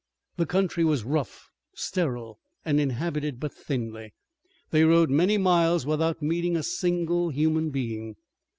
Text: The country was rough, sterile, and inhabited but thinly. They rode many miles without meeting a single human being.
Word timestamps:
The 0.37 0.47
country 0.47 0.83
was 0.83 1.03
rough, 1.03 1.51
sterile, 1.75 2.39
and 2.65 2.79
inhabited 2.79 3.39
but 3.39 3.53
thinly. 3.53 4.15
They 4.71 4.83
rode 4.83 5.11
many 5.11 5.37
miles 5.37 5.85
without 5.85 6.23
meeting 6.23 6.55
a 6.55 6.63
single 6.63 7.29
human 7.29 7.69
being. 7.69 8.15